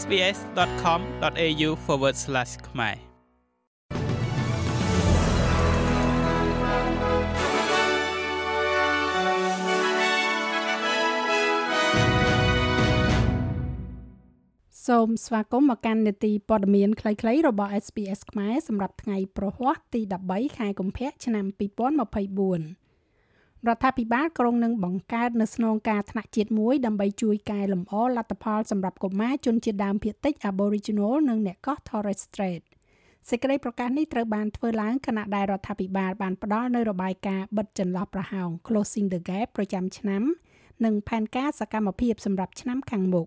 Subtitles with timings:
[0.00, 1.70] sbs.com.au/
[2.68, 2.96] ខ្មែរ
[14.86, 20.00] សូមស្វាគមន៍មកកាន់នេតិព័ត៌មានខ្លីៗរបស់ SBS ខ្មែរសម្រាប់ថ្ងៃប្រហ័សទី
[20.30, 22.85] 13ខែកុម្ភៈឆ្នាំ2024
[23.68, 32.62] រដ្ឋាភិបាលក្រុងនឹងបង្កើតនៅស្នងការថ្នាក់ជាតិមួយដើម្បីជួយកែលម្អលទ្ធផលសម្រាប់កុមារជនជាតិដើមភាគតិច Aboriginal និងអ្នកកោះ Torres Strait
[33.30, 40.22] សេចក្តីប្រកាសនេះត្រូវបានធ្វើឡើងខណៈដែលរដ្ឋាភិបាលបានផ្ដល់នូវរបាយការណ៍បិទចន្លោះប្រហោង Closing the Gap ប្រចាំឆ្នាំ
[40.84, 43.26] និងផែនការសកម្មភាពសម្រាប់ឆ្នាំខាងមុខ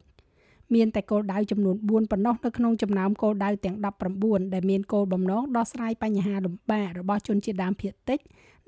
[0.75, 3.77] មានតែគោលដៅចំនួន4ប៉ុណ្ណោះនៅក្នុងចំណោមគោលដៅទាំង
[4.15, 8.19] 19ដែលមានគោលបំណងដោះស្រាយបញ្ហាលំបាករបស់ជនជាតិដើមភាគតិច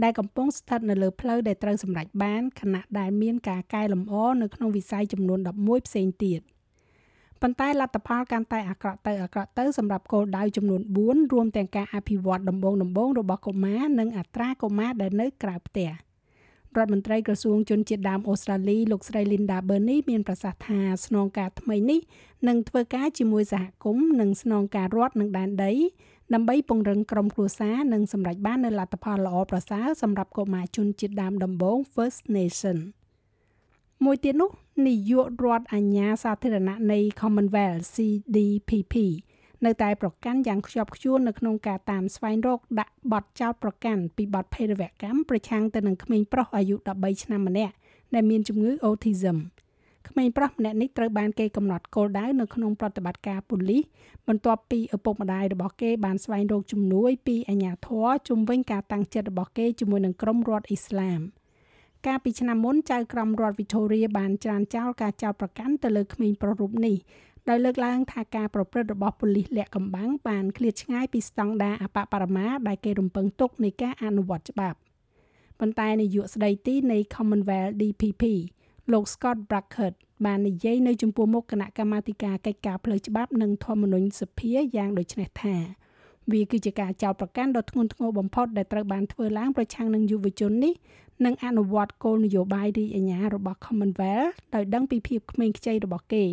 [0.03, 6.41] ដែលកំពុងស្ថិតនៅលើផ្លូវដែលត្រូវសម្រេចបានខណៈដែលមានការកែលម្អនៅក្នុងវិស័យចំនួន11ផ្សេងទៀត
[7.41, 15.89] ប៉ុន្តែលទ្ធផលកាន់តែអាក្រក់ទៅអាក្រក់ទៅសម្រាប់គោលដៅចំនួន4រួមទាំងការអភិវឌ្ឍដំបូងដំបូងរបស់កុមារនិងអត្រាកុមារដែលនៅក្រៅផ្ទះ។
[16.77, 21.99] រដ្ឋមន្ត្រីក្រសួងជនជាតិដើមអូស្ត្រាលីលោកស្រី Linda Burney មានប្រសាសន៍ថាស្នងការថ្មីនេះ
[22.47, 25.71] នឹងធ្វើការជាមួយសហគមន៍និងស្នងការរដ្ឋនិងដែនដី
[26.33, 32.77] ដើម្បីពង្រឹងក្រុមគ្រួសារនិងសម្រេចបាននូវលទ្ធផលល្អប្រសើរសម្រាប់កុមារជនជាតិដើមដំបូង First Nation
[34.05, 34.49] មួយទៀតនោះ
[34.87, 38.93] នាយករដ្ឋអាជ្ញាសាធារណៈនៃ Commonwealth CDPP
[39.65, 47.73] នៅតែប្រកាន់យ៉ាងខ្ជាប់ខ្ជួននៅក្នុងការតាមស្វែងរកដាក់បទចោទប្រកាន់ពីបទភេរវកម្មប្រឆាំងទៅនឹងក្មេងប្រុសអាយុ13ឆ្នាំម្នាក់
[48.13, 49.37] ដែលមានជំងឺ Autism
[50.09, 53.83] ក្មេងប្រុសម្នាក់នេះត្រូវបានគេកំណត់គោលដៅនៅក្នុងប្រតិបត្តិការប៉ូលីស
[54.27, 61.21] បន្ទាប់ពីឪពុកម្ដាយរបស់គេបានស្វែងរកជំនួយពីអាជ្ញាធរជំវិញការតាំងចិត្តរបស់គេជាមួយនឹងក្រុមរដ្ឋអ៊ីស្លាម
[62.07, 66.95] កាលពីឆ្នាំមុនចៅក្រមរដ្ឋ Victoria បានច្រានចោលការចោទប្រកាន់ទៅលើក្មេងប្រុសរូបនេះ
[67.49, 74.77] ដោយលើកឡើងថាការប្រព្រឹត្តរបស់ប៉ូលីសលាក់កំបាំងបានឃ្លាតឆ្ងាយពីស្តង់ដារអបបរមាដែលគេរំពឹងទុកនៃការអនុវត្តច្បាប់
[75.59, 78.23] ប៉ុន្តែនាយកស្ដីទីនៃ Commonwealth DPP
[78.91, 85.55] លោក Scott Brackett បាននិយាយនៅចំពោះមុខគណៈកម្មាធិការកិច្ចការផ្លូវច្បាប់និងធម្មនុញ្ញសភាយ៉ាងដូចនេះថា
[86.31, 90.73] វាគឺជាការចោទប្រកាន់ដ៏ធ្ងន់ធ្ងរបំផុតដែលត្រូវបានធ្វើឡើងប្រឆាំងនឹងយុវជននេះ
[91.25, 96.25] និងអនុវត្តគោលនយោបាយរីអាញារបស់ Commonwealth ដោយដឹងពីភាពក្មេងខ្ចីរបស់គេ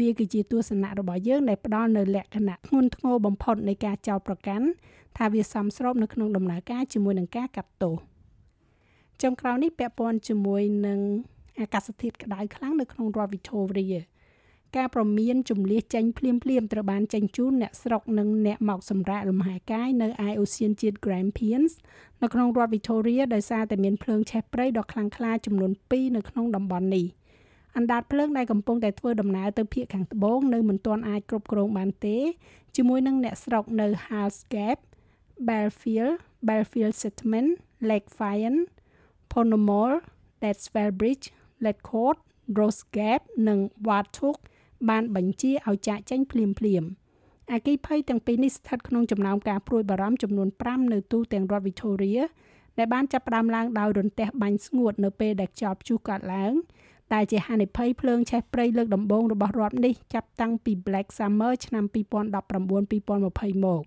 [0.00, 4.66] វាគឺជាទស្សនៈរបស់យើងដែលផ្ដល់នៅលក្ខណៈធ្ងន់ធ្ងរបំផុតនៃការចោទប្រកាន់
[5.18, 7.96] ថាវាសមស្របនៅក្នុងដំណើរការជាមួយនឹងការកាត់ទោស
[9.22, 11.00] ចុងក្រោយនេះពាក់ព័ន្ធជាមួយនឹង
[11.60, 14.00] អាកាសធាតុក្តៅខ្លាំងនៅក្នុងរដ្ឋ Victoria
[14.76, 21.72] ការប្រមានជំលះចេញភ្លាមភ្លាមត្រូវបានចេញជូនអ្នកស្រុកនិងអ្នកមកសម្រាកលំហែកាយនៅឯអូសៀនជាតិ Grampians
[22.22, 27.06] នៅក្នុងរដ្ឋ Victoria ដោយសារតែមានភ្លើងឆេះព្រៃដ៏ខ្លាំងក្លាចំនួន2នៅក្នុងតំបន់នេះ។
[27.76, 32.18] អណ្ដាតភ្លើងដែលកំពុងតែធ្វើដំណើរទៅភូមិខាងត្បូងនៅមិនទាន់អាចគ្រប់គ្រងបានទេ
[32.76, 34.78] ជាមួយនឹងអ្នកស្រុកនៅ Hals Gap,
[35.48, 36.14] Belfield,
[36.48, 37.50] Belfield Settlement,
[37.88, 38.58] Lake Fyne,
[39.32, 39.92] Ponomol,
[40.42, 41.26] Deadswell Bridge,
[41.64, 42.18] Letcourt,
[42.58, 44.38] Rose Gap និង Warthog
[44.88, 46.84] បានបញ្ជាឲ្យចាកចេញភ្លាមភ្លាម
[47.52, 52.22] អាគីភ័យទាំងពីរនេះស្ថិតក្នុងចំណោមការព្រួយបារម្ភចំនួន5នៅទូទាំងរដ្ឋ Victoria
[52.78, 56.52] ដែលបានចាប់ផ្ដើមឡើងដោយរន្ទះបាញ់ស្ងួតនៅពេលដែលខ្យល់ព្យុះកើតឡើង
[57.14, 63.82] ដែលជាហានិភ័យភ្លើងឆេះព្រៃលើកដំបូងរបស់រដ្ឋនេះចាប់តាំងពី Black Summer ឆ្នាំ2019-2020មក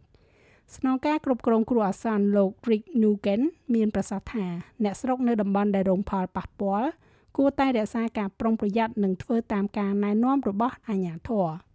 [0.76, 3.42] ស្នងការគ្រប់គ្រងគ្រោះអាសន្នលោក Rick Nugan
[3.76, 4.46] មានប្រសាសន៍ថា
[4.84, 6.90] អ្នកស្រុកនៅតំបន់ដែលរងផលប៉ះពាល់
[7.38, 11.48] គួរតែរក្សាការប្រុងប្រយ័ត្ននិងធ្វើតាមការណែនាំរបស់អាជ្ញាធរ។